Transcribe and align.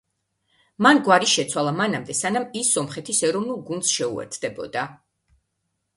მან 0.85 1.01
გვარი 1.07 1.27
შეცვალა 1.33 1.73
მანამდე, 1.81 2.15
სანამ 2.21 2.47
ის 2.63 2.73
სომხეთის 2.77 3.23
ეროვნულ 3.29 3.63
გუნდს 3.71 3.93
შეუერთდებოდა. 3.99 4.87